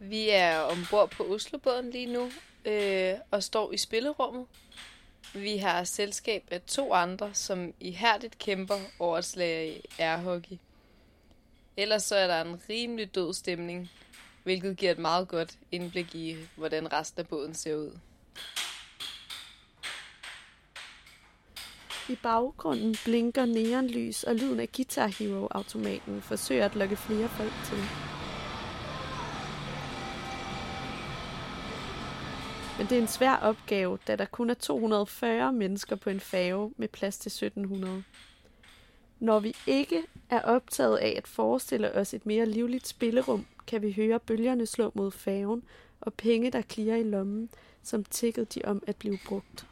Vi 0.00 0.28
er 0.30 0.58
ombord 0.58 1.10
på 1.10 1.34
Oslobåden 1.34 1.90
lige 1.90 2.12
nu 2.12 2.30
øh, 2.64 3.14
og 3.30 3.42
står 3.42 3.72
i 3.72 3.76
spillerummet. 3.76 4.46
Vi 5.34 5.56
har 5.56 5.84
selskab 5.84 6.42
af 6.50 6.60
to 6.62 6.94
andre, 6.94 7.34
som 7.34 7.74
ihærdigt 7.80 8.38
kæmper 8.38 8.78
over 8.98 9.18
et 9.18 9.24
slag 9.24 9.68
i 9.68 10.02
airhockey. 10.02 10.56
Ellers 11.76 12.02
så 12.02 12.16
er 12.16 12.26
der 12.26 12.40
en 12.40 12.60
rimelig 12.68 13.14
død 13.14 13.34
stemning, 13.34 13.90
hvilket 14.42 14.76
giver 14.76 14.92
et 14.92 14.98
meget 14.98 15.28
godt 15.28 15.58
indblik 15.72 16.14
i, 16.14 16.36
hvordan 16.56 16.92
resten 16.92 17.20
af 17.20 17.28
båden 17.28 17.54
ser 17.54 17.74
ud. 17.74 17.98
I 22.08 22.16
baggrunden 22.22 22.96
blinker 23.04 23.46
neonlys, 23.46 24.24
og 24.24 24.34
lyden 24.34 24.60
af 24.60 24.72
Guitar 24.72 25.06
Hero-automaten 25.06 26.22
forsøger 26.22 26.64
at 26.64 26.74
lokke 26.74 26.96
flere 26.96 27.28
folk 27.28 27.52
til. 27.66 28.07
Men 32.78 32.86
det 32.86 32.98
er 32.98 33.02
en 33.02 33.08
svær 33.08 33.36
opgave, 33.36 33.98
da 34.06 34.16
der 34.16 34.24
kun 34.24 34.50
er 34.50 34.54
240 34.54 35.52
mennesker 35.52 35.96
på 35.96 36.10
en 36.10 36.20
færge 36.20 36.72
med 36.76 36.88
plads 36.88 37.18
til 37.18 37.28
1700. 37.28 38.02
Når 39.20 39.40
vi 39.40 39.56
ikke 39.66 40.02
er 40.30 40.40
optaget 40.40 40.96
af 40.96 41.14
at 41.16 41.28
forestille 41.28 41.94
os 41.94 42.14
et 42.14 42.26
mere 42.26 42.46
livligt 42.46 42.86
spillerum, 42.86 43.46
kan 43.66 43.82
vi 43.82 43.92
høre 43.92 44.20
bølgerne 44.20 44.66
slå 44.66 44.92
mod 44.94 45.10
færgen 45.10 45.62
og 46.00 46.14
penge, 46.14 46.50
der 46.50 46.62
klirer 46.62 46.96
i 46.96 47.02
lommen, 47.02 47.50
som 47.82 48.04
tikkede 48.04 48.46
de 48.46 48.60
om 48.64 48.82
at 48.86 48.96
blive 48.96 49.18
brugt. 49.26 49.66